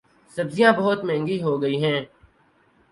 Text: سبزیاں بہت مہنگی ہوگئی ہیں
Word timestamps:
سبزیاں 0.37 0.71
بہت 0.79 0.99
مہنگی 1.05 1.41
ہوگئی 1.41 1.83
ہیں 1.83 1.99